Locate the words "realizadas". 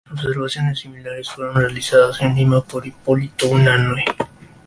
1.57-2.19